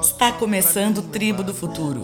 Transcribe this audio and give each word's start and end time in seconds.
Está 0.00 0.30
começando 0.30 0.98
o 0.98 1.02
Tribo 1.02 1.42
do 1.42 1.52
Futuro. 1.52 2.02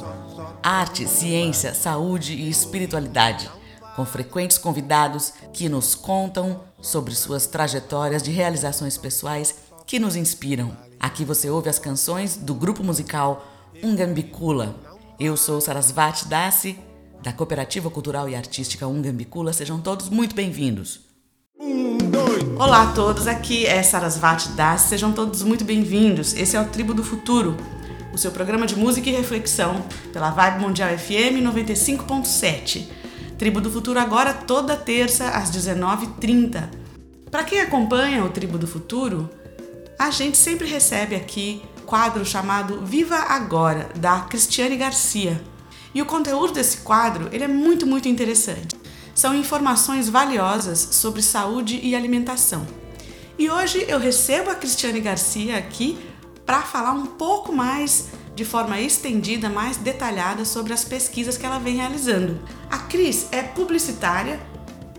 Arte, 0.60 1.06
ciência, 1.06 1.72
saúde 1.74 2.34
e 2.34 2.50
espiritualidade, 2.50 3.48
com 3.94 4.04
frequentes 4.04 4.58
convidados 4.58 5.32
que 5.52 5.68
nos 5.68 5.94
contam 5.94 6.64
sobre 6.80 7.14
suas 7.14 7.46
trajetórias 7.46 8.20
de 8.20 8.32
realizações 8.32 8.98
pessoais 8.98 9.54
que 9.86 10.00
nos 10.00 10.16
inspiram. 10.16 10.76
Aqui 10.98 11.24
você 11.24 11.48
ouve 11.48 11.68
as 11.68 11.78
canções 11.78 12.36
do 12.36 12.54
grupo 12.54 12.82
musical 12.82 13.46
Ungambicula. 13.80 14.74
Eu 15.20 15.36
sou 15.36 15.60
Sarasvati 15.60 16.26
Dasi, 16.26 16.76
da 17.22 17.32
Cooperativa 17.32 17.88
Cultural 17.88 18.28
e 18.28 18.34
Artística 18.34 18.88
Ungambicula. 18.88 19.52
Sejam 19.52 19.80
todos 19.80 20.08
muito 20.08 20.34
bem-vindos. 20.34 21.08
Olá 22.40 22.84
a 22.84 22.92
todos, 22.92 23.26
aqui 23.26 23.66
é 23.66 23.82
Sarasvati 23.82 24.50
Das, 24.52 24.82
sejam 24.82 25.12
todos 25.12 25.42
muito 25.42 25.62
bem-vindos. 25.62 26.32
Esse 26.32 26.56
é 26.56 26.60
o 26.60 26.64
Tribo 26.64 26.94
do 26.94 27.04
Futuro, 27.04 27.54
o 28.14 28.18
seu 28.18 28.30
programa 28.30 28.66
de 28.66 28.76
música 28.76 29.10
e 29.10 29.12
reflexão 29.12 29.84
pela 30.10 30.30
Vibe 30.30 30.60
Mundial 30.60 30.88
FM 30.96 31.44
95.7. 31.44 32.86
Tribo 33.36 33.60
do 33.60 33.70
Futuro 33.70 34.00
agora 34.00 34.32
toda 34.32 34.74
terça 34.74 35.28
às 35.28 35.50
19h30. 35.50 36.70
Para 37.30 37.44
quem 37.44 37.60
acompanha 37.60 38.24
o 38.24 38.30
Tribo 38.30 38.56
do 38.56 38.66
Futuro, 38.66 39.28
a 39.98 40.10
gente 40.10 40.38
sempre 40.38 40.66
recebe 40.66 41.14
aqui 41.14 41.60
quadro 41.84 42.24
chamado 42.24 42.80
Viva 42.86 43.16
Agora, 43.16 43.90
da 43.96 44.20
Cristiane 44.20 44.78
Garcia. 44.78 45.38
E 45.94 46.00
o 46.00 46.06
conteúdo 46.06 46.54
desse 46.54 46.78
quadro 46.78 47.28
ele 47.32 47.44
é 47.44 47.48
muito, 47.48 47.86
muito 47.86 48.08
interessante 48.08 48.79
são 49.14 49.34
informações 49.34 50.08
valiosas 50.08 50.78
sobre 50.78 51.22
saúde 51.22 51.80
e 51.82 51.94
alimentação. 51.94 52.66
E 53.38 53.48
hoje 53.48 53.84
eu 53.88 53.98
recebo 53.98 54.50
a 54.50 54.54
Cristiane 54.54 55.00
Garcia 55.00 55.56
aqui 55.56 55.98
para 56.44 56.62
falar 56.62 56.92
um 56.92 57.06
pouco 57.06 57.52
mais 57.52 58.08
de 58.34 58.44
forma 58.44 58.80
estendida, 58.80 59.48
mais 59.48 59.76
detalhada 59.76 60.44
sobre 60.44 60.72
as 60.72 60.84
pesquisas 60.84 61.36
que 61.36 61.44
ela 61.44 61.58
vem 61.58 61.76
realizando. 61.76 62.38
A 62.70 62.78
Cris 62.78 63.28
é 63.30 63.42
publicitária, 63.42 64.40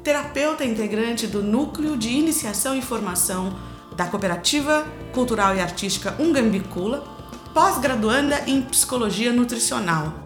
terapeuta 0.03 0.63
integrante 0.63 1.27
do 1.27 1.41
Núcleo 1.41 1.97
de 1.97 2.09
Iniciação 2.09 2.75
e 2.75 2.81
Formação 2.81 3.55
da 3.95 4.05
Cooperativa 4.05 4.87
Cultural 5.13 5.55
e 5.55 5.59
Artística 5.59 6.15
Ungambicula, 6.19 7.03
pós-graduanda 7.53 8.43
em 8.47 8.61
Psicologia 8.61 9.33
Nutricional. 9.33 10.20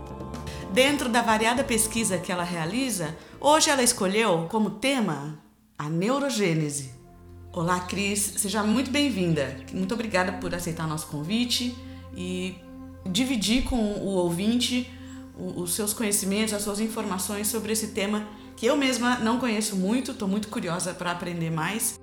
Dentro 0.75 1.07
da 1.07 1.21
variada 1.21 1.63
pesquisa 1.63 2.17
que 2.17 2.29
ela 2.29 2.43
realiza, 2.43 3.15
Hoje 3.39 3.69
ela 3.69 3.81
escolheu 3.81 4.47
como 4.49 4.71
tema 4.71 5.39
a 5.77 5.87
neurogênese. 5.87 6.91
Olá, 7.53 7.79
Cris, 7.79 8.19
seja 8.19 8.61
muito 8.61 8.91
bem-vinda. 8.91 9.55
Muito 9.71 9.93
obrigada 9.93 10.33
por 10.33 10.53
aceitar 10.53 10.85
nosso 10.85 11.07
convite 11.07 11.73
e 12.17 12.55
dividir 13.09 13.63
com 13.63 13.77
o 13.77 14.07
ouvinte 14.15 14.91
os 15.37 15.75
seus 15.75 15.93
conhecimentos, 15.93 16.53
as 16.53 16.63
suas 16.63 16.81
informações 16.81 17.47
sobre 17.47 17.71
esse 17.71 17.89
tema 17.89 18.27
que 18.57 18.65
eu 18.65 18.75
mesma 18.75 19.19
não 19.19 19.39
conheço 19.39 19.77
muito, 19.77 20.11
estou 20.11 20.27
muito 20.27 20.49
curiosa 20.49 20.93
para 20.93 21.11
aprender 21.11 21.51
mais. 21.51 21.97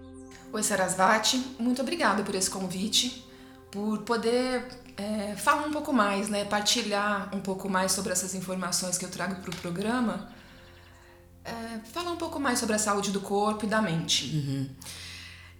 Oi, 0.50 0.62
Sarasvati, 0.62 1.36
muito 1.58 1.82
obrigada 1.82 2.22
por 2.22 2.34
esse 2.34 2.48
convite, 2.48 3.26
por 3.70 3.98
poder 3.98 4.64
é, 4.96 5.34
falar 5.36 5.66
um 5.66 5.72
pouco 5.72 5.92
mais, 5.92 6.28
né, 6.28 6.44
partilhar 6.44 7.34
um 7.34 7.40
pouco 7.40 7.68
mais 7.68 7.92
sobre 7.92 8.12
essas 8.12 8.34
informações 8.34 8.98
que 8.98 9.04
eu 9.04 9.10
trago 9.10 9.36
para 9.36 9.50
o 9.50 9.56
programa 9.56 10.28
é, 11.44 11.80
falar 11.92 12.12
um 12.12 12.16
pouco 12.16 12.38
mais 12.38 12.58
sobre 12.58 12.74
a 12.74 12.78
saúde 12.78 13.10
do 13.10 13.20
corpo 13.20 13.64
e 13.64 13.68
da 13.68 13.82
mente. 13.82 14.26
Uhum. 14.34 14.68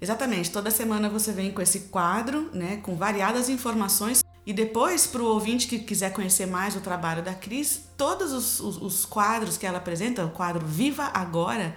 Exatamente. 0.00 0.50
Toda 0.50 0.70
semana 0.70 1.08
você 1.08 1.32
vem 1.32 1.50
com 1.50 1.62
esse 1.62 1.80
quadro, 1.80 2.50
né, 2.52 2.78
com 2.78 2.96
variadas 2.96 3.48
informações. 3.48 4.22
E 4.44 4.52
depois, 4.52 5.06
para 5.06 5.22
o 5.22 5.26
ouvinte 5.26 5.68
que 5.68 5.78
quiser 5.78 6.12
conhecer 6.12 6.46
mais 6.46 6.74
o 6.74 6.80
trabalho 6.80 7.22
da 7.22 7.32
Cris, 7.32 7.84
todos 7.96 8.32
os, 8.32 8.58
os, 8.58 8.82
os, 8.82 9.04
quadros 9.04 9.56
que 9.56 9.64
ela 9.64 9.78
apresenta, 9.78 10.24
o 10.24 10.30
quadro 10.30 10.66
Viva 10.66 11.12
Agora, 11.14 11.76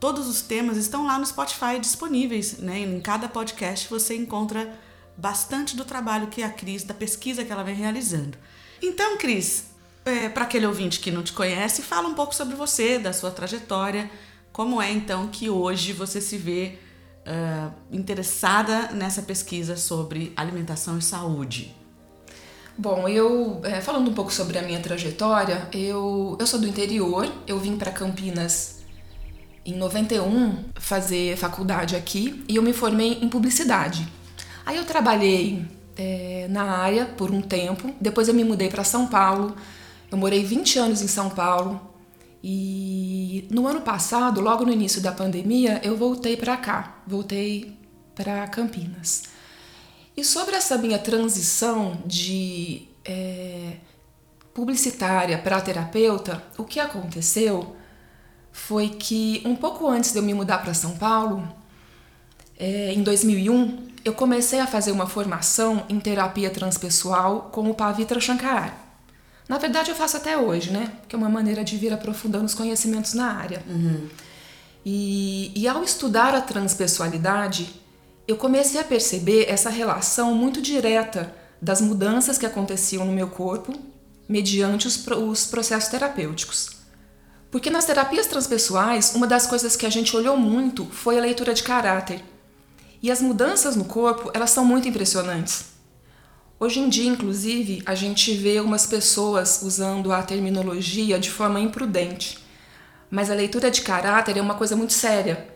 todos 0.00 0.26
os 0.26 0.42
temas 0.42 0.76
estão 0.76 1.06
lá 1.06 1.16
no 1.16 1.24
Spotify 1.24 1.78
disponíveis. 1.80 2.58
Né? 2.58 2.80
Em 2.80 3.00
cada 3.00 3.28
podcast 3.28 3.88
você 3.88 4.16
encontra 4.16 4.76
bastante 5.16 5.76
do 5.76 5.84
trabalho 5.84 6.28
que 6.28 6.42
a 6.42 6.50
Cris, 6.50 6.84
da 6.84 6.94
pesquisa 6.94 7.44
que 7.44 7.52
ela 7.52 7.64
vem 7.64 7.74
realizando. 7.74 8.36
Então, 8.82 9.16
Cris, 9.16 9.66
é, 10.04 10.28
para 10.28 10.44
aquele 10.44 10.66
ouvinte 10.66 11.00
que 11.00 11.10
não 11.10 11.22
te 11.22 11.32
conhece, 11.32 11.82
fala 11.82 12.08
um 12.08 12.14
pouco 12.14 12.34
sobre 12.34 12.54
você, 12.54 12.98
da 12.98 13.12
sua 13.12 13.30
trajetória. 13.30 14.10
Como 14.52 14.80
é 14.80 14.90
então 14.90 15.28
que 15.28 15.50
hoje 15.50 15.92
você 15.92 16.20
se 16.20 16.38
vê 16.38 16.78
uh, 17.26 17.72
interessada 17.90 18.92
nessa 18.92 19.22
pesquisa 19.22 19.76
sobre 19.76 20.32
alimentação 20.36 20.98
e 20.98 21.02
saúde? 21.02 21.74
Bom, 22.78 23.08
eu 23.08 23.60
é, 23.64 23.80
falando 23.80 24.10
um 24.10 24.14
pouco 24.14 24.32
sobre 24.32 24.58
a 24.58 24.62
minha 24.62 24.80
trajetória, 24.80 25.68
eu, 25.72 26.36
eu 26.38 26.46
sou 26.46 26.60
do 26.60 26.66
interior, 26.66 27.30
eu 27.46 27.58
vim 27.58 27.76
para 27.76 27.90
Campinas 27.90 28.76
em 29.64 29.74
91 29.74 30.66
fazer 30.74 31.36
faculdade 31.36 31.96
aqui 31.96 32.44
e 32.46 32.56
eu 32.56 32.62
me 32.62 32.72
formei 32.72 33.14
em 33.22 33.28
publicidade. 33.28 34.06
Aí 34.66 34.76
eu 34.76 34.84
trabalhei 34.84 35.64
é, 35.96 36.48
na 36.50 36.64
área 36.64 37.06
por 37.06 37.30
um 37.30 37.40
tempo, 37.40 37.94
depois 38.00 38.26
eu 38.26 38.34
me 38.34 38.42
mudei 38.42 38.68
para 38.68 38.82
São 38.82 39.06
Paulo. 39.06 39.54
Eu 40.10 40.18
morei 40.18 40.44
20 40.44 40.78
anos 40.80 41.02
em 41.02 41.06
São 41.06 41.30
Paulo. 41.30 41.80
E 42.42 43.46
no 43.48 43.66
ano 43.66 43.80
passado, 43.80 44.40
logo 44.40 44.64
no 44.64 44.72
início 44.72 45.00
da 45.00 45.12
pandemia, 45.12 45.80
eu 45.84 45.96
voltei 45.96 46.36
para 46.36 46.56
cá, 46.56 46.98
voltei 47.06 47.76
para 48.14 48.46
Campinas. 48.48 49.22
E 50.16 50.24
sobre 50.24 50.56
essa 50.56 50.76
minha 50.76 50.98
transição 50.98 51.98
de 52.04 52.88
é, 53.04 53.74
publicitária 54.52 55.38
para 55.38 55.60
terapeuta, 55.60 56.42
o 56.56 56.64
que 56.64 56.80
aconteceu 56.80 57.76
foi 58.50 58.88
que 58.88 59.42
um 59.44 59.54
pouco 59.54 59.86
antes 59.88 60.12
de 60.12 60.18
eu 60.18 60.22
me 60.22 60.34
mudar 60.34 60.58
para 60.58 60.72
São 60.72 60.96
Paulo, 60.96 61.46
é, 62.58 62.92
em 62.92 63.02
2001, 63.02 63.86
eu 64.06 64.14
comecei 64.14 64.60
a 64.60 64.68
fazer 64.68 64.92
uma 64.92 65.08
formação 65.08 65.84
em 65.88 65.98
terapia 65.98 66.48
transpessoal 66.48 67.50
com 67.50 67.68
o 67.68 67.74
Pavitra 67.74 68.20
Shankar. 68.20 68.72
Na 69.48 69.58
verdade, 69.58 69.90
eu 69.90 69.96
faço 69.96 70.16
até 70.16 70.38
hoje, 70.38 70.70
né? 70.70 70.92
Que 71.08 71.16
é 71.16 71.18
uma 71.18 71.28
maneira 71.28 71.64
de 71.64 71.76
vir 71.76 71.92
aprofundando 71.92 72.44
os 72.44 72.54
conhecimentos 72.54 73.14
na 73.14 73.32
área. 73.32 73.64
Uhum. 73.68 74.06
E, 74.84 75.50
e 75.56 75.66
ao 75.66 75.82
estudar 75.82 76.36
a 76.36 76.40
transpessoalidade, 76.40 77.80
eu 78.28 78.36
comecei 78.36 78.80
a 78.80 78.84
perceber 78.84 79.46
essa 79.48 79.70
relação 79.70 80.36
muito 80.36 80.62
direta 80.62 81.34
das 81.60 81.80
mudanças 81.80 82.38
que 82.38 82.46
aconteciam 82.46 83.04
no 83.04 83.12
meu 83.12 83.26
corpo 83.26 83.74
mediante 84.28 84.86
os, 84.86 85.04
os 85.04 85.46
processos 85.46 85.90
terapêuticos. 85.90 86.76
Porque 87.50 87.70
nas 87.70 87.86
terapias 87.86 88.28
transpessoais, 88.28 89.16
uma 89.16 89.26
das 89.26 89.48
coisas 89.48 89.74
que 89.74 89.84
a 89.84 89.90
gente 89.90 90.16
olhou 90.16 90.36
muito 90.36 90.84
foi 90.84 91.18
a 91.18 91.22
leitura 91.22 91.52
de 91.52 91.64
caráter. 91.64 92.22
E 93.06 93.10
as 93.12 93.22
mudanças 93.22 93.76
no 93.76 93.84
corpo, 93.84 94.32
elas 94.34 94.50
são 94.50 94.64
muito 94.64 94.88
impressionantes. 94.88 95.66
Hoje 96.58 96.80
em 96.80 96.88
dia, 96.88 97.08
inclusive, 97.08 97.80
a 97.86 97.94
gente 97.94 98.34
vê 98.34 98.58
umas 98.58 98.84
pessoas 98.84 99.62
usando 99.62 100.12
a 100.12 100.24
terminologia 100.24 101.16
de 101.16 101.30
forma 101.30 101.60
imprudente. 101.60 102.36
Mas 103.08 103.30
a 103.30 103.34
leitura 103.34 103.70
de 103.70 103.82
caráter 103.82 104.36
é 104.36 104.42
uma 104.42 104.56
coisa 104.56 104.74
muito 104.74 104.92
séria. 104.92 105.48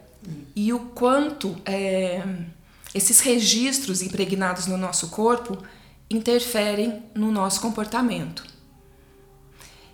E 0.54 0.72
o 0.72 0.78
quanto 0.78 1.56
é, 1.66 2.22
esses 2.94 3.18
registros 3.18 4.00
impregnados 4.00 4.68
no 4.68 4.76
nosso 4.76 5.08
corpo 5.08 5.58
interferem 6.08 7.02
no 7.16 7.32
nosso 7.32 7.60
comportamento. 7.60 8.44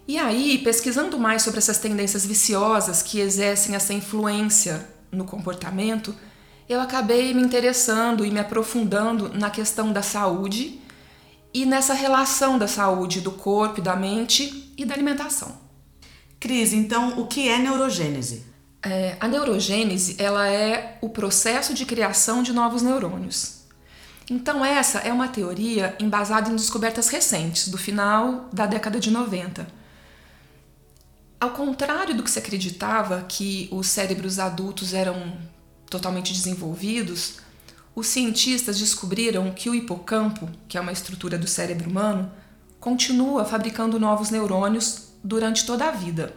E 0.06 0.18
aí, 0.18 0.58
pesquisando 0.58 1.18
mais 1.18 1.40
sobre 1.40 1.56
essas 1.56 1.78
tendências 1.78 2.26
viciosas 2.26 3.02
que 3.02 3.18
exercem 3.18 3.74
essa 3.74 3.94
influência 3.94 4.86
no 5.10 5.24
comportamento, 5.24 6.14
eu 6.68 6.80
acabei 6.80 7.32
me 7.32 7.42
interessando 7.42 8.24
e 8.24 8.30
me 8.30 8.40
aprofundando 8.40 9.30
na 9.32 9.50
questão 9.50 9.92
da 9.92 10.02
saúde 10.02 10.80
e 11.54 11.64
nessa 11.64 11.94
relação 11.94 12.58
da 12.58 12.66
saúde 12.66 13.20
do 13.20 13.30
corpo 13.30 13.80
da 13.80 13.94
mente 13.94 14.72
e 14.76 14.84
da 14.84 14.94
alimentação. 14.94 15.56
Cris, 16.40 16.72
então 16.72 17.18
o 17.20 17.26
que 17.26 17.48
é 17.48 17.58
neurogênese? 17.58 18.44
É, 18.82 19.16
a 19.18 19.26
neurogênese 19.26 20.16
ela 20.18 20.48
é 20.48 20.98
o 21.00 21.08
processo 21.08 21.72
de 21.72 21.86
criação 21.86 22.42
de 22.42 22.52
novos 22.52 22.82
neurônios. 22.82 23.62
Então 24.28 24.64
essa 24.64 24.98
é 24.98 25.12
uma 25.12 25.28
teoria 25.28 25.96
embasada 26.00 26.50
em 26.50 26.56
descobertas 26.56 27.08
recentes, 27.08 27.68
do 27.68 27.78
final 27.78 28.48
da 28.52 28.66
década 28.66 28.98
de 28.98 29.10
90. 29.10 29.66
Ao 31.40 31.50
contrário 31.50 32.14
do 32.14 32.22
que 32.22 32.30
se 32.30 32.38
acreditava 32.38 33.24
que 33.28 33.68
os 33.70 33.86
cérebros 33.88 34.38
adultos 34.38 34.92
eram 34.92 35.36
totalmente 35.88 36.32
desenvolvidos, 36.32 37.36
os 37.94 38.08
cientistas 38.08 38.78
descobriram 38.78 39.50
que 39.52 39.70
o 39.70 39.74
hipocampo, 39.74 40.48
que 40.68 40.76
é 40.76 40.80
uma 40.80 40.92
estrutura 40.92 41.38
do 41.38 41.46
cérebro 41.46 41.88
humano, 41.88 42.30
continua 42.78 43.44
fabricando 43.44 43.98
novos 43.98 44.30
neurônios 44.30 45.08
durante 45.24 45.64
toda 45.64 45.86
a 45.86 45.90
vida. 45.90 46.34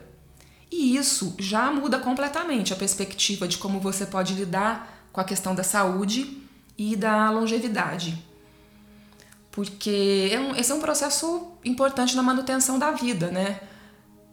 E 0.72 0.96
isso 0.96 1.36
já 1.40 1.72
muda 1.72 2.00
completamente 2.00 2.72
a 2.72 2.76
perspectiva 2.76 3.48
de 3.48 3.58
como 3.58 3.80
você 3.80 4.06
pode 4.06 4.34
lidar 4.36 5.08
com 5.12 5.20
a 5.20 5.24
questão 5.24 5.54
da 5.54 5.64
saúde 5.64 6.44
e 6.78 6.96
da 6.96 7.30
longevidade. 7.30 8.24
porque 9.52 10.32
é 10.32 10.60
esse 10.60 10.72
é 10.72 10.76
um 10.76 10.80
processo 10.80 11.52
importante 11.66 12.16
na 12.16 12.24
manutenção 12.24 12.80
da 12.80 12.92
vida, 12.92 13.30
né? 13.30 13.60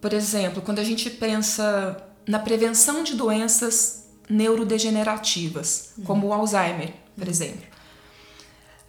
Por 0.00 0.12
exemplo, 0.12 0.62
quando 0.62 0.78
a 0.78 0.84
gente 0.84 1.10
pensa 1.10 2.00
na 2.28 2.38
prevenção 2.38 3.02
de 3.02 3.14
doenças 3.14 4.05
neurodegenerativas, 4.28 5.92
como 6.04 6.28
o 6.28 6.32
Alzheimer, 6.32 6.94
por 7.16 7.28
exemplo. 7.28 7.76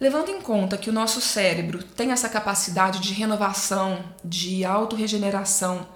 Levando 0.00 0.30
em 0.30 0.40
conta 0.40 0.76
que 0.76 0.90
o 0.90 0.92
nosso 0.92 1.20
cérebro 1.20 1.82
tem 1.82 2.12
essa 2.12 2.28
capacidade 2.28 3.00
de 3.00 3.12
renovação, 3.12 4.04
de 4.24 4.64
autorregeneração, 4.64 5.86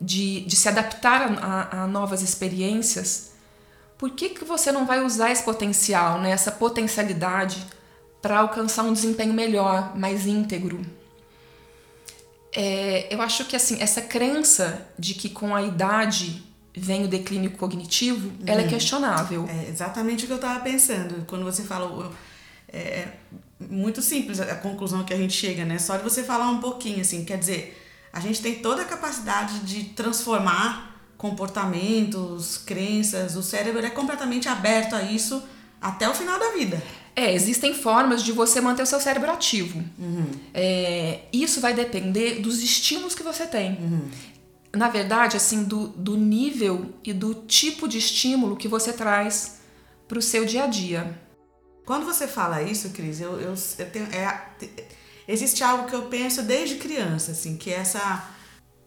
de, 0.00 0.40
de 0.40 0.56
se 0.56 0.68
adaptar 0.68 1.22
a, 1.22 1.82
a, 1.82 1.86
novas 1.86 2.22
experiências, 2.22 3.32
por 3.96 4.10
que, 4.10 4.30
que 4.30 4.44
você 4.44 4.72
não 4.72 4.86
vai 4.86 5.04
usar 5.04 5.30
esse 5.30 5.42
potencial, 5.42 6.20
né, 6.20 6.30
essa 6.30 6.52
potencialidade, 6.52 7.64
para 8.20 8.38
alcançar 8.38 8.82
um 8.82 8.92
desempenho 8.92 9.32
melhor, 9.32 9.96
mais 9.96 10.26
íntegro? 10.26 10.84
É, 12.52 13.06
eu 13.10 13.20
acho 13.20 13.44
que 13.44 13.54
assim 13.54 13.80
essa 13.80 14.00
crença 14.00 14.88
de 14.98 15.14
que 15.14 15.28
com 15.28 15.54
a 15.54 15.62
idade 15.62 16.42
vem 16.76 17.04
o 17.04 17.08
declínio 17.08 17.50
cognitivo, 17.52 18.30
ela 18.46 18.62
é 18.62 18.66
questionável. 18.66 19.48
É 19.48 19.68
exatamente 19.68 20.24
o 20.24 20.26
que 20.26 20.32
eu 20.32 20.36
estava 20.36 20.60
pensando 20.60 21.24
quando 21.26 21.44
você 21.44 21.62
fala. 21.62 22.10
É 22.70 23.08
muito 23.58 24.00
simples 24.02 24.38
a 24.40 24.54
conclusão 24.54 25.04
que 25.04 25.12
a 25.12 25.16
gente 25.16 25.32
chega, 25.32 25.64
né? 25.64 25.78
Só 25.78 25.96
de 25.96 26.04
você 26.04 26.22
falar 26.22 26.48
um 26.50 26.58
pouquinho, 26.58 27.00
assim, 27.00 27.24
quer 27.24 27.38
dizer, 27.38 27.76
a 28.12 28.20
gente 28.20 28.40
tem 28.40 28.56
toda 28.56 28.82
a 28.82 28.84
capacidade 28.84 29.60
de 29.60 29.84
transformar 29.84 30.88
comportamentos, 31.16 32.58
crenças, 32.58 33.34
o 33.34 33.42
cérebro 33.42 33.84
é 33.84 33.90
completamente 33.90 34.48
aberto 34.48 34.94
a 34.94 35.02
isso 35.02 35.42
até 35.80 36.08
o 36.08 36.14
final 36.14 36.38
da 36.38 36.52
vida. 36.52 36.80
É, 37.16 37.34
existem 37.34 37.74
formas 37.74 38.22
de 38.22 38.30
você 38.30 38.60
manter 38.60 38.82
o 38.82 38.86
seu 38.86 39.00
cérebro 39.00 39.30
ativo. 39.32 39.82
Uhum. 39.98 40.30
É, 40.54 41.22
isso 41.32 41.60
vai 41.60 41.74
depender 41.74 42.40
dos 42.40 42.62
estímulos 42.62 43.16
que 43.16 43.24
você 43.24 43.44
tem. 43.44 43.72
Uhum. 43.72 44.08
Na 44.74 44.88
verdade, 44.88 45.36
assim, 45.36 45.64
do, 45.64 45.88
do 45.88 46.16
nível 46.16 46.94
e 47.02 47.12
do 47.12 47.34
tipo 47.34 47.88
de 47.88 47.98
estímulo 47.98 48.56
que 48.56 48.68
você 48.68 48.92
traz 48.92 49.60
para 50.06 50.18
o 50.18 50.22
seu 50.22 50.44
dia 50.44 50.64
a 50.64 50.66
dia. 50.66 51.18
Quando 51.86 52.04
você 52.04 52.28
fala 52.28 52.62
isso, 52.62 52.90
Cris, 52.90 53.20
eu, 53.20 53.40
eu, 53.40 53.54
eu 53.78 53.90
tenho. 53.90 54.06
É, 54.06 54.50
existe 55.26 55.64
algo 55.64 55.88
que 55.88 55.94
eu 55.94 56.02
penso 56.02 56.42
desde 56.42 56.76
criança, 56.76 57.32
assim, 57.32 57.56
que 57.56 57.70
é 57.70 57.76
essa, 57.76 58.28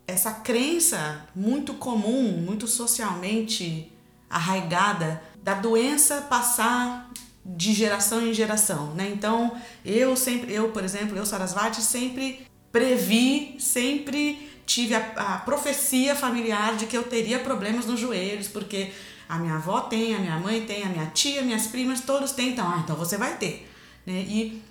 essa 0.07 0.31
crença 0.31 1.25
muito 1.35 1.73
comum, 1.73 2.31
muito 2.37 2.67
socialmente 2.67 3.91
arraigada 4.29 5.21
da 5.41 5.55
doença 5.55 6.21
passar 6.21 7.11
de 7.43 7.73
geração 7.73 8.21
em 8.21 8.33
geração, 8.33 8.93
né? 8.93 9.09
Então, 9.09 9.59
eu 9.83 10.15
sempre, 10.15 10.53
eu, 10.53 10.69
por 10.69 10.83
exemplo, 10.83 11.17
eu, 11.17 11.25
Sarasvati, 11.25 11.81
sempre 11.81 12.45
previ, 12.71 13.57
sempre 13.59 14.49
tive 14.65 14.95
a, 14.95 14.99
a 15.15 15.37
profecia 15.39 16.15
familiar 16.15 16.77
de 16.77 16.85
que 16.85 16.95
eu 16.95 17.03
teria 17.03 17.39
problemas 17.39 17.85
nos 17.85 17.99
joelhos, 17.99 18.47
porque 18.47 18.91
a 19.27 19.37
minha 19.37 19.55
avó 19.55 19.81
tem, 19.81 20.15
a 20.15 20.19
minha 20.19 20.39
mãe 20.39 20.65
tem, 20.65 20.83
a 20.83 20.89
minha 20.89 21.07
tia, 21.07 21.41
minhas 21.41 21.67
primas, 21.67 22.01
todos 22.01 22.31
têm, 22.31 22.49
então, 22.49 22.67
ah, 22.67 22.81
então 22.83 22.95
você 22.95 23.17
vai 23.17 23.37
ter, 23.37 23.69
né? 24.05 24.25
E, 24.27 24.61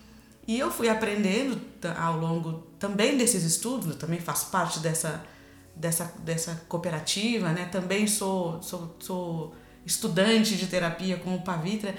e 0.47 0.59
eu 0.59 0.71
fui 0.71 0.89
aprendendo 0.89 1.61
ao 1.99 2.17
longo 2.19 2.67
também 2.79 3.17
desses 3.17 3.45
estudos, 3.45 3.97
também 3.97 4.19
faço 4.19 4.51
parte 4.51 4.81
dessa, 4.81 5.25
dessa, 5.77 6.13
dessa 6.19 6.63
cooperativa, 6.69 7.53
né? 7.53 7.67
Também 7.67 8.07
sou, 8.07 8.63
sou, 8.63 8.97
sou 8.99 9.55
estudante 9.85 10.57
de 10.57 10.67
terapia 10.67 11.17
com 11.17 11.35
o 11.35 11.43
Pavitra, 11.43 11.95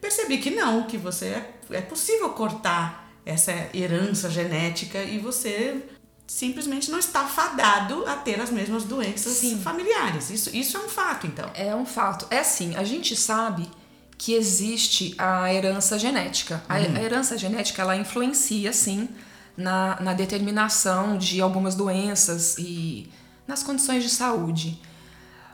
percebi 0.00 0.38
que 0.38 0.50
não, 0.50 0.84
que 0.84 0.96
você 0.96 1.26
é, 1.26 1.54
é 1.70 1.80
possível 1.80 2.30
cortar 2.30 3.05
essa 3.26 3.52
herança 3.74 4.30
genética 4.30 5.02
e 5.02 5.18
você 5.18 5.82
simplesmente 6.26 6.90
não 6.90 6.98
está 6.98 7.24
fadado 7.24 8.06
a 8.06 8.16
ter 8.16 8.40
as 8.40 8.50
mesmas 8.50 8.84
doenças 8.84 9.34
Sim. 9.34 9.60
familiares. 9.60 10.30
Isso, 10.30 10.56
isso 10.56 10.76
é 10.76 10.80
um 10.80 10.88
fato, 10.88 11.26
então. 11.26 11.50
É 11.54 11.74
um 11.74 11.84
fato. 11.84 12.26
É 12.30 12.38
assim, 12.38 12.74
a 12.76 12.84
gente 12.84 13.14
sabe 13.14 13.68
que 14.16 14.32
existe 14.32 15.14
a 15.18 15.52
herança 15.52 15.98
genética. 15.98 16.62
A, 16.68 16.78
uhum. 16.78 16.96
a 16.96 17.02
herança 17.02 17.36
genética, 17.36 17.82
ela 17.82 17.96
influencia, 17.96 18.72
sim, 18.72 19.08
na, 19.56 20.00
na 20.00 20.14
determinação 20.14 21.18
de 21.18 21.40
algumas 21.40 21.74
doenças 21.74 22.56
e 22.58 23.10
nas 23.46 23.62
condições 23.62 24.02
de 24.02 24.10
saúde. 24.10 24.80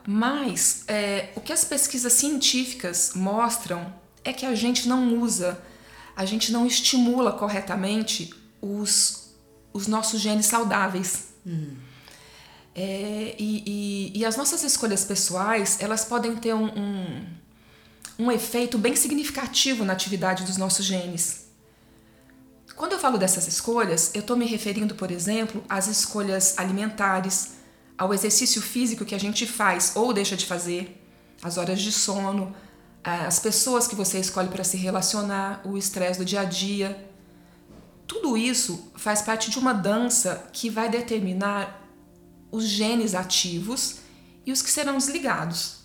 Mas 0.06 0.84
é, 0.88 1.30
o 1.34 1.40
que 1.40 1.52
as 1.52 1.64
pesquisas 1.64 2.12
científicas 2.12 3.12
mostram 3.14 3.92
é 4.24 4.32
que 4.32 4.46
a 4.46 4.54
gente 4.54 4.88
não 4.88 5.20
usa, 5.20 5.60
a 6.16 6.24
gente 6.24 6.52
não 6.52 6.66
estimula 6.66 7.32
corretamente 7.32 8.32
os, 8.60 9.34
os 9.72 9.86
nossos 9.86 10.20
genes 10.20 10.46
saudáveis. 10.46 11.28
Uhum. 11.44 11.76
É, 12.74 13.34
e, 13.38 13.62
e, 13.66 14.18
e, 14.20 14.24
as 14.24 14.36
nossas 14.36 14.62
escolhas 14.62 15.04
pessoais, 15.04 15.78
elas 15.80 16.04
podem 16.04 16.34
ter 16.36 16.54
um, 16.54 16.66
um, 16.66 17.26
um 18.18 18.32
efeito 18.32 18.78
bem 18.78 18.96
significativo 18.96 19.84
na 19.84 19.92
atividade 19.92 20.44
dos 20.44 20.56
nossos 20.56 20.86
genes. 20.86 21.42
Quando 22.74 22.92
eu 22.92 22.98
falo 22.98 23.18
dessas 23.18 23.46
escolhas, 23.46 24.10
eu 24.14 24.20
estou 24.20 24.36
me 24.36 24.46
referindo, 24.46 24.94
por 24.94 25.10
exemplo, 25.10 25.62
às 25.68 25.86
escolhas 25.86 26.58
alimentares, 26.58 27.52
ao 27.98 28.14
exercício 28.14 28.62
físico 28.62 29.04
que 29.04 29.14
a 29.14 29.20
gente 29.20 29.46
faz 29.46 29.92
ou 29.94 30.12
deixa 30.12 30.36
de 30.36 30.46
fazer, 30.46 30.98
as 31.42 31.58
horas 31.58 31.80
de 31.80 31.92
sono, 31.92 32.54
as 33.04 33.40
pessoas 33.40 33.88
que 33.88 33.96
você 33.96 34.18
escolhe 34.18 34.48
para 34.48 34.62
se 34.62 34.76
relacionar, 34.76 35.60
o 35.64 35.76
estresse 35.76 36.18
do 36.18 36.24
dia 36.24 36.40
a 36.40 36.44
dia. 36.44 37.08
Tudo 38.06 38.36
isso 38.36 38.92
faz 38.96 39.22
parte 39.22 39.50
de 39.50 39.58
uma 39.58 39.72
dança 39.72 40.48
que 40.52 40.70
vai 40.70 40.88
determinar 40.88 41.82
os 42.50 42.64
genes 42.64 43.14
ativos 43.14 43.96
e 44.46 44.52
os 44.52 44.62
que 44.62 44.70
serão 44.70 44.98
desligados. 44.98 45.82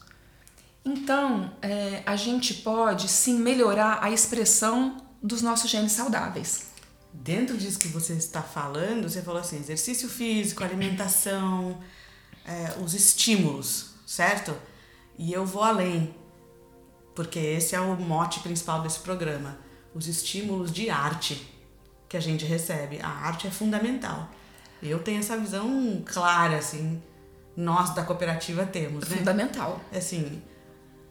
Então, 0.86 1.52
é, 1.62 2.04
a 2.06 2.16
gente 2.16 2.54
pode 2.54 3.08
sim 3.08 3.40
melhorar 3.40 4.00
a 4.02 4.12
expressão 4.12 4.98
dos 5.22 5.42
nossos 5.42 5.69
genes 5.69 5.92
saudáveis. 5.94 6.68
Dentro 7.12 7.58
disso 7.58 7.80
que 7.80 7.88
você 7.88 8.14
está 8.14 8.42
falando, 8.42 9.10
você 9.10 9.22
falou 9.22 9.42
assim: 9.42 9.58
exercício 9.58 10.08
físico, 10.08 10.64
alimentação, 10.64 11.80
é, 12.46 12.81
os 12.81 12.94
estímulos, 12.94 13.92
certo? 14.06 14.56
E 15.18 15.34
eu 15.34 15.46
vou 15.46 15.64
além 15.64 16.16
porque 17.18 17.40
esse 17.40 17.74
é 17.74 17.81
o 17.81 17.96
mote 17.96 18.42
principal 18.42 18.84
desse 18.84 19.00
programa, 19.00 19.58
os 19.92 20.08
estímulos 20.08 20.72
de 20.72 20.88
arte 20.92 21.52
que 22.08 22.16
a 22.16 22.19
gente 22.19 22.46
recebe. 22.46 23.00
A 23.02 23.09
arte 23.09 23.47
é 23.47 23.50
fundamental. 23.50 24.30
Eu 24.83 25.00
tenho 25.00 25.18
essa 25.18 25.36
visão 25.36 26.04
clara, 26.06 26.57
assim, 26.57 27.02
nós 27.56 27.90
da 27.95 28.04
cooperativa 28.04 28.68
temos, 28.68 29.09
né? 29.09 29.18
Fundamental. 29.18 29.81
Assim, 29.92 30.44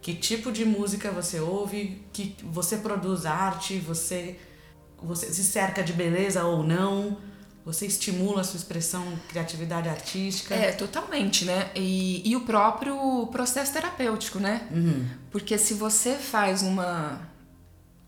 que 0.01 0.15
tipo 0.15 0.49
de 0.49 0.63
música 0.63 1.11
você 1.11 1.41
ouve, 1.41 2.01
que 2.13 2.37
você 2.41 2.77
produz 2.77 3.25
arte, 3.25 3.77
você 3.77 4.39
você 5.03 5.25
se 5.25 5.43
cerca 5.43 5.83
de 5.83 5.91
beleza 5.91 6.45
ou 6.45 6.63
não, 6.63 7.17
você 7.67 7.85
estimula 7.85 8.39
a 8.39 8.43
sua 8.45 8.55
expressão, 8.55 9.03
criatividade 9.27 9.89
artística? 9.89 10.55
É, 10.55 10.71
totalmente, 10.71 11.43
né? 11.43 11.69
E, 11.75 12.21
e 12.25 12.33
o 12.33 12.39
próprio 12.45 13.27
processo 13.27 13.73
terapêutico, 13.73 14.39
né? 14.39 14.65
Uhum. 14.71 15.05
Porque 15.29 15.57
se 15.57 15.73
você 15.73 16.15
faz 16.15 16.61
uma, 16.61 17.19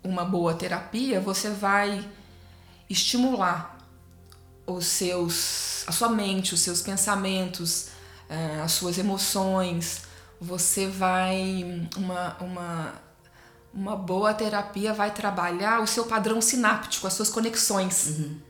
uma 0.02 0.24
boa 0.24 0.54
terapia, 0.54 1.20
você 1.20 1.50
vai 1.50 2.08
estimular 2.90 3.78
os 4.66 4.86
seus, 4.86 5.84
a 5.86 5.92
sua 5.92 6.08
mente, 6.08 6.54
os 6.54 6.62
seus 6.62 6.82
pensamentos, 6.82 7.90
eh, 8.30 8.62
as 8.64 8.72
suas 8.72 8.98
emoções. 8.98 10.04
Você 10.40 10.88
vai. 10.88 11.86
Uma, 11.98 12.38
uma, 12.40 12.94
uma 13.74 13.96
boa 13.98 14.34
terapia 14.34 14.94
vai 14.94 15.12
trabalhar 15.12 15.82
o 15.82 15.86
seu 15.86 16.06
padrão 16.06 16.42
sináptico, 16.42 17.06
as 17.06 17.14
suas 17.14 17.30
conexões. 17.30 18.08
Uhum. 18.08 18.49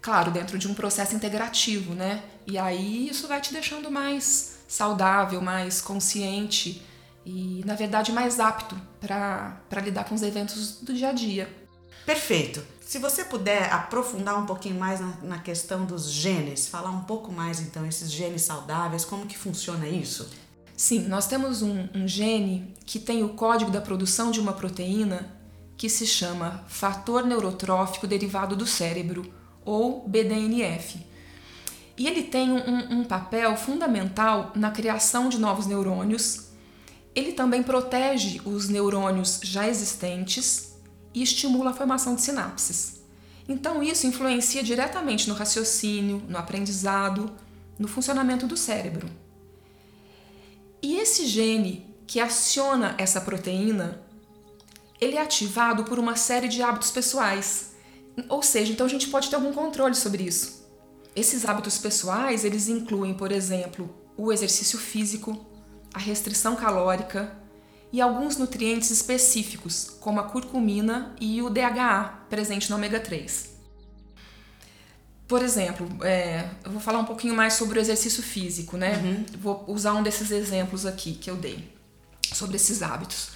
Claro, 0.00 0.30
dentro 0.30 0.58
de 0.58 0.66
um 0.66 0.74
processo 0.74 1.14
integrativo, 1.14 1.94
né? 1.94 2.22
E 2.46 2.58
aí 2.58 3.08
isso 3.08 3.28
vai 3.28 3.40
te 3.40 3.52
deixando 3.52 3.90
mais 3.90 4.58
saudável, 4.66 5.40
mais 5.40 5.80
consciente 5.80 6.82
e, 7.24 7.62
na 7.66 7.74
verdade, 7.74 8.12
mais 8.12 8.40
apto 8.40 8.80
para 9.00 9.80
lidar 9.82 10.04
com 10.04 10.14
os 10.14 10.22
eventos 10.22 10.80
do 10.80 10.94
dia 10.94 11.10
a 11.10 11.12
dia. 11.12 11.54
Perfeito. 12.06 12.62
Se 12.80 12.98
você 12.98 13.24
puder 13.24 13.72
aprofundar 13.72 14.38
um 14.38 14.46
pouquinho 14.46 14.78
mais 14.78 15.00
na, 15.00 15.16
na 15.22 15.38
questão 15.38 15.84
dos 15.84 16.10
genes, 16.10 16.66
falar 16.66 16.90
um 16.90 17.02
pouco 17.02 17.30
mais 17.30 17.60
então 17.60 17.86
esses 17.86 18.10
genes 18.10 18.42
saudáveis, 18.42 19.04
como 19.04 19.26
que 19.26 19.38
funciona 19.38 19.86
isso? 19.86 20.28
Sim, 20.76 21.06
nós 21.08 21.26
temos 21.26 21.62
um, 21.62 21.86
um 21.94 22.08
gene 22.08 22.74
que 22.86 22.98
tem 22.98 23.22
o 23.22 23.28
código 23.30 23.70
da 23.70 23.80
produção 23.80 24.30
de 24.30 24.40
uma 24.40 24.54
proteína 24.54 25.30
que 25.76 25.88
se 25.88 26.06
chama 26.06 26.64
fator 26.68 27.24
neurotrófico 27.24 28.06
derivado 28.06 28.56
do 28.56 28.66
cérebro, 28.66 29.32
ou 29.70 30.08
BDNF. 30.08 30.98
E 31.96 32.08
ele 32.08 32.24
tem 32.24 32.50
um, 32.50 33.00
um 33.00 33.04
papel 33.04 33.56
fundamental 33.56 34.50
na 34.56 34.70
criação 34.70 35.28
de 35.28 35.38
novos 35.38 35.66
neurônios. 35.66 36.48
Ele 37.14 37.32
também 37.32 37.62
protege 37.62 38.40
os 38.44 38.68
neurônios 38.68 39.38
já 39.42 39.68
existentes 39.68 40.74
e 41.14 41.22
estimula 41.22 41.70
a 41.70 41.74
formação 41.74 42.14
de 42.14 42.22
sinapses. 42.22 43.00
Então, 43.48 43.82
isso 43.82 44.06
influencia 44.06 44.62
diretamente 44.62 45.28
no 45.28 45.34
raciocínio, 45.34 46.22
no 46.28 46.38
aprendizado, 46.38 47.30
no 47.78 47.86
funcionamento 47.86 48.46
do 48.46 48.56
cérebro. 48.56 49.08
E 50.82 50.96
esse 50.96 51.26
gene 51.26 51.86
que 52.06 52.18
aciona 52.18 52.94
essa 52.98 53.20
proteína, 53.20 54.00
ele 55.00 55.16
é 55.16 55.22
ativado 55.22 55.84
por 55.84 55.98
uma 55.98 56.16
série 56.16 56.48
de 56.48 56.62
hábitos 56.62 56.90
pessoais. 56.90 57.69
Ou 58.28 58.42
seja, 58.42 58.72
então 58.72 58.86
a 58.86 58.90
gente 58.90 59.08
pode 59.08 59.28
ter 59.28 59.36
algum 59.36 59.52
controle 59.52 59.94
sobre 59.94 60.24
isso. 60.24 60.66
Esses 61.14 61.44
hábitos 61.44 61.78
pessoais, 61.78 62.44
eles 62.44 62.68
incluem, 62.68 63.14
por 63.14 63.32
exemplo, 63.32 63.94
o 64.16 64.32
exercício 64.32 64.78
físico, 64.78 65.46
a 65.92 65.98
restrição 65.98 66.54
calórica 66.54 67.36
e 67.92 68.00
alguns 68.00 68.36
nutrientes 68.36 68.90
específicos, 68.90 69.90
como 70.00 70.20
a 70.20 70.24
curcumina 70.24 71.14
e 71.20 71.42
o 71.42 71.50
DHA, 71.50 72.26
presente 72.28 72.70
no 72.70 72.76
ômega 72.76 73.00
3. 73.00 73.50
Por 75.26 75.42
exemplo, 75.42 75.88
é, 76.04 76.48
eu 76.64 76.72
vou 76.72 76.80
falar 76.80 76.98
um 76.98 77.04
pouquinho 77.04 77.34
mais 77.34 77.54
sobre 77.54 77.78
o 77.78 77.80
exercício 77.80 78.22
físico, 78.22 78.76
né? 78.76 78.96
Uhum. 78.96 79.26
Vou 79.38 79.64
usar 79.68 79.94
um 79.94 80.02
desses 80.02 80.30
exemplos 80.30 80.84
aqui 80.84 81.12
que 81.12 81.30
eu 81.30 81.36
dei 81.36 81.72
sobre 82.32 82.56
esses 82.56 82.82
hábitos. 82.82 83.30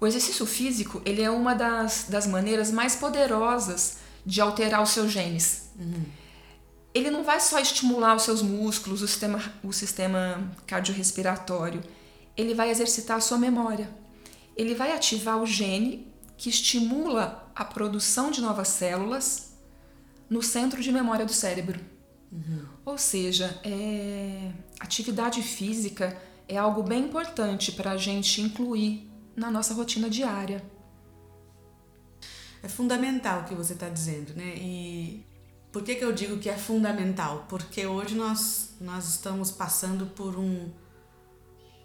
O 0.00 0.06
exercício 0.06 0.44
físico 0.46 1.00
ele 1.04 1.22
é 1.22 1.30
uma 1.30 1.54
das, 1.54 2.06
das 2.08 2.26
maneiras 2.26 2.70
mais 2.70 2.96
poderosas 2.96 3.98
de 4.26 4.40
alterar 4.40 4.82
os 4.82 4.90
seus 4.90 5.12
genes. 5.12 5.70
Uhum. 5.78 6.04
Ele 6.92 7.10
não 7.10 7.22
vai 7.22 7.38
só 7.40 7.60
estimular 7.60 8.16
os 8.16 8.22
seus 8.22 8.42
músculos, 8.42 9.02
o 9.02 9.06
sistema, 9.06 9.40
o 9.62 9.72
sistema 9.72 10.50
cardiorrespiratório, 10.66 11.82
ele 12.36 12.54
vai 12.54 12.70
exercitar 12.70 13.18
a 13.18 13.20
sua 13.20 13.38
memória. 13.38 13.88
Ele 14.56 14.74
vai 14.74 14.92
ativar 14.92 15.40
o 15.40 15.46
gene 15.46 16.12
que 16.36 16.48
estimula 16.48 17.50
a 17.54 17.64
produção 17.64 18.30
de 18.30 18.40
novas 18.40 18.68
células 18.68 19.54
no 20.28 20.42
centro 20.42 20.82
de 20.82 20.90
memória 20.90 21.24
do 21.24 21.32
cérebro. 21.32 21.80
Uhum. 22.32 22.64
Ou 22.84 22.98
seja, 22.98 23.58
é... 23.62 24.50
atividade 24.80 25.42
física 25.42 26.20
é 26.48 26.56
algo 26.56 26.82
bem 26.82 27.04
importante 27.04 27.72
para 27.72 27.92
a 27.92 27.96
gente 27.96 28.40
incluir 28.40 29.08
na 29.34 29.50
nossa 29.50 29.74
rotina 29.74 30.10
diária. 30.10 30.62
É 32.66 32.68
fundamental 32.68 33.42
o 33.42 33.44
que 33.44 33.54
você 33.54 33.74
está 33.74 33.88
dizendo, 33.88 34.34
né? 34.34 34.56
E 34.56 35.24
por 35.70 35.84
que, 35.84 35.94
que 35.94 36.04
eu 36.04 36.12
digo 36.12 36.38
que 36.38 36.48
é 36.48 36.58
fundamental? 36.58 37.46
Porque 37.48 37.86
hoje 37.86 38.16
nós, 38.16 38.74
nós 38.80 39.08
estamos 39.08 39.52
passando 39.52 40.06
por 40.06 40.36
um, 40.36 40.68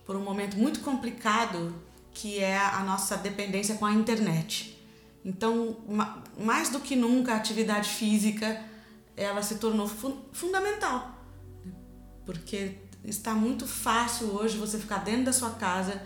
por 0.07 0.15
um 0.15 0.23
momento 0.23 0.57
muito 0.57 0.79
complicado 0.79 1.71
que 2.11 2.39
é 2.39 2.57
a 2.57 2.83
nossa 2.83 3.15
dependência 3.15 3.75
com 3.75 3.85
a 3.85 3.93
internet. 3.93 4.75
Então, 5.23 5.77
mais 6.35 6.69
do 6.69 6.79
que 6.79 6.95
nunca, 6.95 7.33
a 7.33 7.37
atividade 7.37 7.87
física 7.87 8.65
ela 9.15 9.43
se 9.43 9.59
tornou 9.59 9.87
fu 9.87 10.17
fundamental, 10.33 11.15
porque 12.25 12.79
está 13.05 13.35
muito 13.35 13.67
fácil 13.67 14.35
hoje 14.35 14.57
você 14.57 14.79
ficar 14.79 15.03
dentro 15.03 15.25
da 15.25 15.33
sua 15.33 15.51
casa 15.51 16.01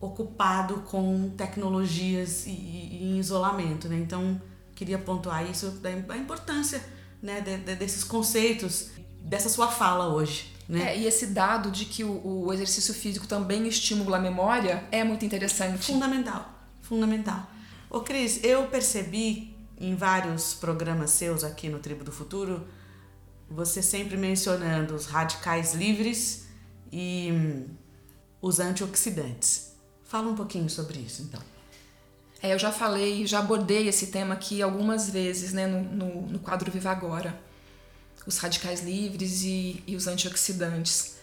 ocupado 0.00 0.82
com 0.82 1.30
tecnologias 1.36 2.46
e, 2.46 2.50
e 2.50 3.00
em 3.02 3.18
isolamento, 3.18 3.88
né? 3.88 3.96
Então, 3.96 4.40
queria 4.74 4.98
pontuar 4.98 5.48
isso 5.50 5.70
da 5.70 6.16
importância 6.16 6.82
né, 7.22 7.40
de, 7.40 7.56
de, 7.56 7.74
desses 7.76 8.04
conceitos, 8.04 8.90
dessa 9.20 9.48
sua 9.48 9.68
fala 9.68 10.08
hoje. 10.08 10.54
Né? 10.68 10.92
É, 10.92 10.98
e 10.98 11.06
esse 11.06 11.28
dado 11.28 11.70
de 11.70 11.84
que 11.84 12.04
o, 12.04 12.44
o 12.46 12.52
exercício 12.52 12.92
físico 12.92 13.26
também 13.26 13.66
estimula 13.66 14.16
a 14.16 14.20
memória 14.20 14.84
é 14.90 15.02
muito 15.02 15.24
interessante. 15.24 15.78
Fundamental, 15.78 16.48
fundamental. 16.82 17.50
Ô 17.88 18.00
Cris, 18.00 18.42
eu 18.42 18.66
percebi 18.66 19.56
em 19.78 19.94
vários 19.94 20.54
programas 20.54 21.10
seus 21.10 21.44
aqui 21.44 21.68
no 21.68 21.78
Tribo 21.78 22.02
do 22.02 22.10
Futuro, 22.10 22.66
você 23.48 23.80
sempre 23.80 24.16
mencionando 24.16 24.94
os 24.94 25.06
radicais 25.06 25.74
livres 25.74 26.46
e 26.90 27.28
hum, 27.32 27.66
os 28.40 28.58
antioxidantes. 28.58 29.65
Fala 30.06 30.30
um 30.30 30.34
pouquinho 30.36 30.70
sobre 30.70 31.00
isso, 31.00 31.22
então. 31.22 31.40
É, 32.42 32.54
eu 32.54 32.58
já 32.58 32.70
falei, 32.70 33.26
já 33.26 33.40
abordei 33.40 33.88
esse 33.88 34.08
tema 34.08 34.34
aqui 34.34 34.62
algumas 34.62 35.10
vezes 35.10 35.52
né, 35.52 35.66
no, 35.66 35.82
no, 35.82 36.22
no 36.28 36.38
quadro 36.38 36.70
Viva 36.70 36.90
Agora. 36.90 37.38
Os 38.24 38.38
radicais 38.38 38.82
livres 38.82 39.42
e, 39.42 39.82
e 39.86 39.96
os 39.96 40.06
antioxidantes. 40.06 41.16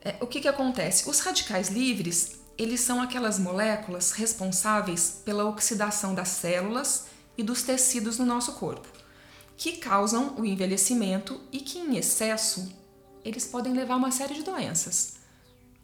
É, 0.00 0.16
o 0.20 0.26
que, 0.26 0.40
que 0.40 0.48
acontece? 0.48 1.08
Os 1.08 1.20
radicais 1.20 1.68
livres, 1.68 2.40
eles 2.56 2.80
são 2.80 3.00
aquelas 3.00 3.38
moléculas 3.38 4.12
responsáveis 4.12 5.22
pela 5.24 5.44
oxidação 5.44 6.14
das 6.14 6.28
células 6.28 7.06
e 7.36 7.42
dos 7.42 7.62
tecidos 7.62 8.18
no 8.18 8.26
nosso 8.26 8.54
corpo, 8.54 8.88
que 9.56 9.76
causam 9.76 10.34
o 10.36 10.44
envelhecimento 10.44 11.40
e 11.52 11.60
que, 11.60 11.78
em 11.78 11.96
excesso, 11.96 12.72
eles 13.24 13.46
podem 13.46 13.72
levar 13.72 13.94
a 13.94 13.98
uma 13.98 14.10
série 14.10 14.34
de 14.34 14.42
doenças. 14.42 15.18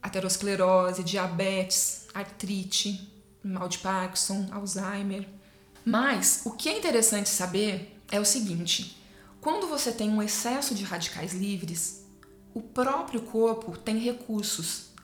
Aterosclerose, 0.02 1.04
diabetes, 1.04 2.03
artrite, 2.14 3.12
mal 3.42 3.68
de 3.68 3.78
Parkinson, 3.78 4.48
Alzheimer. 4.50 5.28
Mas 5.84 6.42
o 6.44 6.52
que 6.52 6.68
é 6.68 6.78
interessante 6.78 7.28
saber 7.28 8.00
é 8.10 8.18
o 8.18 8.24
seguinte: 8.24 8.96
quando 9.40 9.66
você 9.66 9.92
tem 9.92 10.08
um 10.08 10.22
excesso 10.22 10.74
de 10.74 10.84
radicais 10.84 11.34
livres, 11.34 12.06
o 12.54 12.62
próprio 12.62 13.20
corpo 13.22 13.76
tem 13.76 13.98
recursos 13.98 14.94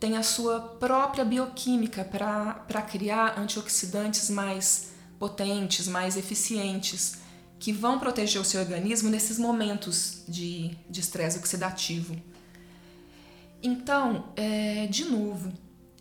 tem 0.00 0.16
a 0.16 0.22
sua 0.22 0.60
própria 0.60 1.24
bioquímica 1.24 2.04
para 2.04 2.82
criar 2.82 3.38
antioxidantes 3.38 4.30
mais 4.30 4.92
potentes, 5.18 5.88
mais 5.88 6.16
eficientes, 6.16 7.18
que 7.58 7.72
vão 7.72 7.98
proteger 7.98 8.40
o 8.40 8.44
seu 8.44 8.60
organismo 8.60 9.10
nesses 9.10 9.38
momentos 9.38 10.22
de 10.28 10.76
estresse 10.90 11.38
oxidativo. 11.38 12.16
Então, 13.60 14.32
é, 14.36 14.86
de 14.86 15.04
novo, 15.04 15.52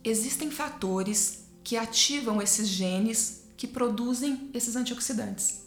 existem 0.09 0.51
fatores 0.51 1.45
que 1.63 1.77
ativam 1.77 2.41
esses 2.41 2.67
genes 2.67 3.43
que 3.57 3.67
produzem 3.67 4.49
esses 4.53 4.75
antioxidantes. 4.75 5.63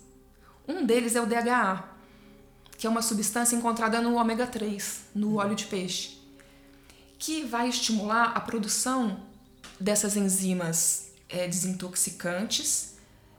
Um 0.66 0.84
deles 0.84 1.16
é 1.16 1.20
o 1.20 1.26
DHA, 1.26 1.84
que 2.78 2.86
é 2.86 2.90
uma 2.90 3.02
substância 3.02 3.56
encontrada 3.56 4.00
no 4.00 4.14
ômega 4.14 4.46
3, 4.46 5.00
no 5.14 5.36
óleo 5.36 5.54
de 5.54 5.66
peixe 5.66 6.20
que 7.20 7.44
vai 7.44 7.68
estimular 7.68 8.32
a 8.34 8.40
produção 8.40 9.20
dessas 9.78 10.16
enzimas 10.16 11.12
é, 11.28 11.46
desintoxicantes, 11.46 12.94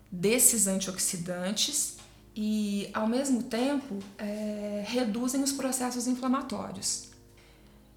desses 0.10 0.68
antioxidantes 0.68 1.98
e, 2.36 2.90
ao 2.94 3.08
mesmo 3.08 3.42
tempo, 3.42 3.98
é, 4.20 4.84
reduzem 4.88 5.42
os 5.42 5.52
processos 5.52 6.06
inflamatórios. 6.08 7.10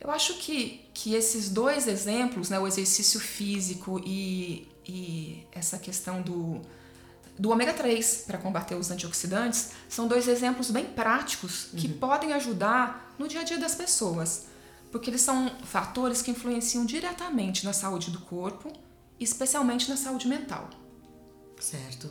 Eu 0.04 0.11
acho 0.11 0.34
que, 0.34 0.88
que 0.94 1.14
esses 1.14 1.49
dois 1.49 1.88
exemplos, 1.88 2.50
né, 2.50 2.58
o 2.58 2.66
exercício 2.66 3.18
físico 3.18 4.00
e, 4.04 4.68
e 4.87 5.46
essa 5.50 5.78
questão 5.78 6.23
do, 6.23 6.61
do 7.38 7.50
ômega 7.50 7.73
3 7.73 8.25
para 8.26 8.38
combater 8.38 8.75
os 8.75 8.90
antioxidantes, 8.90 9.70
são 9.88 10.06
dois 10.06 10.28
exemplos 10.28 10.70
bem 10.70 10.84
práticos 10.84 11.68
que 11.75 11.88
uhum. 11.88 11.99
podem 11.99 12.32
ajudar 12.34 13.14
no 13.18 13.26
dia 13.26 13.40
a 13.40 13.44
dia 13.44 13.58
das 13.58 13.75
pessoas 13.75 14.52
porque 14.94 15.11
eles 15.11 15.23
são 15.23 15.50
fatores 15.64 16.23
que 16.23 16.30
influenciam 16.30 16.87
diretamente 16.87 17.64
na 17.64 17.73
saúde 17.73 18.12
do 18.12 18.20
corpo, 18.20 18.73
especialmente 19.18 19.90
na 19.90 19.96
saúde 19.96 20.28
mental. 20.28 20.70
Certo. 21.58 22.08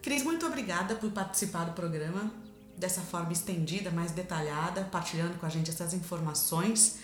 Cris, 0.00 0.22
muito 0.22 0.46
obrigada 0.46 0.94
por 0.94 1.10
participar 1.10 1.64
do 1.64 1.72
programa 1.72 2.32
dessa 2.78 3.02
forma 3.02 3.30
estendida, 3.30 3.90
mais 3.90 4.10
detalhada, 4.12 4.84
partilhando 4.84 5.36
com 5.36 5.44
a 5.44 5.50
gente 5.50 5.68
essas 5.68 5.92
informações. 5.92 6.96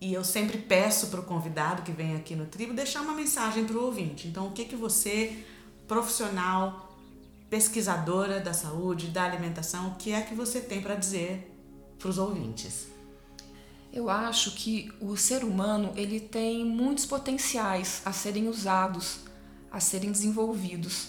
E 0.00 0.14
eu 0.14 0.22
sempre 0.22 0.58
peço 0.58 1.08
para 1.08 1.20
o 1.20 1.24
convidado 1.24 1.82
que 1.82 1.90
vem 1.90 2.14
aqui 2.14 2.36
no 2.36 2.46
Tribo 2.46 2.72
deixar 2.72 3.00
uma 3.00 3.14
mensagem 3.14 3.64
para 3.64 3.76
o 3.76 3.84
ouvinte. 3.84 4.28
Então, 4.28 4.46
o 4.46 4.52
que, 4.52 4.64
que 4.64 4.76
você, 4.76 5.44
profissional, 5.88 6.96
pesquisadora 7.50 8.38
da 8.40 8.52
saúde, 8.52 9.08
da 9.08 9.24
alimentação, 9.24 9.88
o 9.88 9.94
que 9.96 10.12
é 10.12 10.20
que 10.20 10.34
você 10.34 10.60
tem 10.60 10.80
para 10.80 10.94
dizer 10.94 11.52
para 11.98 12.08
os 12.08 12.18
ouvintes? 12.18 12.86
Eu 13.92 14.10
acho 14.10 14.52
que 14.52 14.92
o 15.00 15.16
ser 15.16 15.42
humano 15.42 15.92
ele 15.96 16.20
tem 16.20 16.64
muitos 16.64 17.06
potenciais 17.06 18.02
a 18.04 18.12
serem 18.12 18.46
usados, 18.46 19.20
a 19.70 19.80
serem 19.80 20.12
desenvolvidos. 20.12 21.08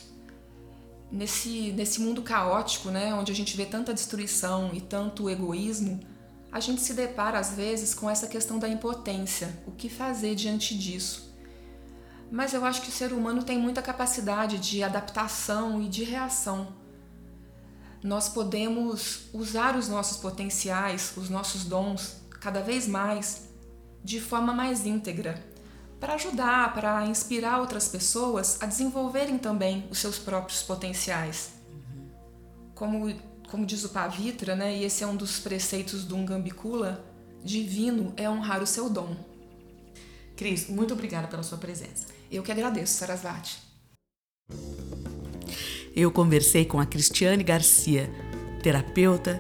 Nesse, 1.11 1.71
nesse 1.73 1.99
mundo 1.99 2.21
caótico, 2.21 2.89
né, 2.89 3.13
onde 3.13 3.31
a 3.31 3.35
gente 3.35 3.57
vê 3.57 3.65
tanta 3.65 3.93
destruição 3.93 4.71
e 4.73 4.79
tanto 4.79 5.29
egoísmo, 5.29 5.99
a 6.51 6.59
gente 6.59 6.81
se 6.81 6.93
depara 6.93 7.39
às 7.39 7.51
vezes 7.51 7.93
com 7.93 8.09
essa 8.09 8.27
questão 8.27 8.57
da 8.57 8.67
impotência, 8.67 9.61
o 9.67 9.71
que 9.71 9.89
fazer 9.89 10.35
diante 10.35 10.77
disso. 10.77 11.35
Mas 12.31 12.53
eu 12.53 12.63
acho 12.65 12.81
que 12.81 12.89
o 12.89 12.93
ser 12.93 13.11
humano 13.13 13.43
tem 13.43 13.57
muita 13.57 13.81
capacidade 13.81 14.59
de 14.59 14.83
adaptação 14.83 15.81
e 15.81 15.87
de 15.87 16.03
reação. 16.03 16.73
Nós 18.03 18.29
podemos 18.29 19.29
usar 19.33 19.75
os 19.75 19.89
nossos 19.89 20.17
potenciais, 20.17 21.13
os 21.17 21.29
nossos 21.29 21.65
dons, 21.65 22.17
cada 22.39 22.61
vez 22.61 22.87
mais 22.87 23.49
de 24.03 24.21
forma 24.21 24.53
mais 24.53 24.85
íntegra, 24.85 25.43
para 25.99 26.13
ajudar, 26.13 26.73
para 26.73 27.05
inspirar 27.05 27.59
outras 27.59 27.89
pessoas 27.89 28.57
a 28.61 28.65
desenvolverem 28.65 29.37
também 29.37 29.85
os 29.91 29.99
seus 29.99 30.17
próprios 30.17 30.61
potenciais. 30.61 31.51
Como, 32.73 33.13
como 33.49 33.65
diz 33.65 33.83
o 33.83 33.89
Pavitra, 33.89 34.55
né, 34.55 34.77
e 34.77 34.83
esse 34.83 35.03
é 35.03 35.07
um 35.07 35.15
dos 35.15 35.39
preceitos 35.39 36.05
do 36.05 36.15
Ungambicula, 36.15 37.03
divino 37.43 38.13
é 38.15 38.29
honrar 38.29 38.61
o 38.61 38.67
seu 38.67 38.89
dom. 38.89 39.15
Cris, 40.35 40.69
muito 40.69 40.93
obrigada 40.93 41.27
pela 41.27 41.43
sua 41.43 41.57
presença. 41.57 42.07
Eu 42.31 42.43
que 42.43 42.51
agradeço, 42.51 42.93
Sarasvati. 42.93 43.57
Eu 45.95 46.11
conversei 46.11 46.63
com 46.63 46.79
a 46.79 46.85
Cristiane 46.85 47.43
Garcia, 47.43 48.09
terapeuta, 48.63 49.39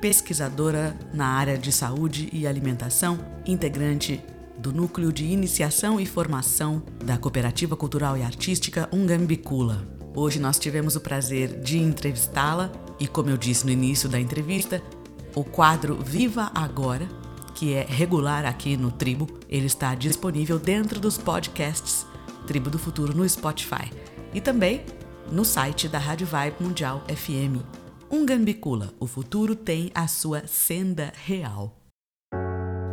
pesquisadora 0.00 0.98
na 1.12 1.26
área 1.26 1.56
de 1.56 1.70
saúde 1.70 2.28
e 2.32 2.46
alimentação, 2.46 3.18
integrante 3.46 4.20
do 4.58 4.72
Núcleo 4.72 5.12
de 5.12 5.24
Iniciação 5.24 6.00
e 6.00 6.06
Formação 6.06 6.82
da 7.04 7.18
Cooperativa 7.18 7.76
Cultural 7.76 8.16
e 8.16 8.22
Artística 8.22 8.88
Ungambicula. 8.92 9.93
Hoje 10.16 10.38
nós 10.38 10.60
tivemos 10.60 10.94
o 10.94 11.00
prazer 11.00 11.60
de 11.60 11.76
entrevistá-la 11.76 12.70
e, 13.00 13.08
como 13.08 13.30
eu 13.30 13.36
disse 13.36 13.66
no 13.66 13.72
início 13.72 14.08
da 14.08 14.20
entrevista, 14.20 14.80
o 15.34 15.42
quadro 15.42 15.96
Viva 15.96 16.52
Agora, 16.54 17.08
que 17.52 17.74
é 17.74 17.84
regular 17.84 18.44
aqui 18.44 18.76
no 18.76 18.92
Tribo, 18.92 19.26
ele 19.48 19.66
está 19.66 19.92
disponível 19.96 20.56
dentro 20.56 21.00
dos 21.00 21.18
podcasts 21.18 22.06
Tribo 22.46 22.70
do 22.70 22.78
Futuro 22.78 23.16
no 23.16 23.28
Spotify 23.28 23.90
e 24.32 24.40
também 24.40 24.84
no 25.32 25.44
site 25.44 25.88
da 25.88 25.98
Rádio 25.98 26.28
Vibe 26.28 26.56
Mundial 26.60 27.02
FM. 27.08 27.64
Ungambicula, 28.08 28.94
o 29.00 29.08
futuro 29.08 29.56
tem 29.56 29.90
a 29.94 30.06
sua 30.06 30.46
senda 30.46 31.12
real. 31.24 31.76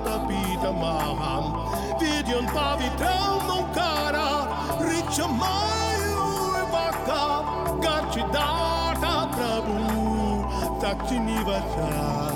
tapita 0.00 0.72
maham. 0.72 1.44
Vidion 1.98 2.46
pavi 2.54 2.88
non 3.46 3.64
cara 3.72 4.28
Riccia 4.80 5.26
mai 5.26 6.02
vaka. 6.72 7.22
Garci 7.80 8.22
data 8.32 9.28
prabhu 9.34 10.46
Takchini 10.80 11.38
vacham 11.44 12.27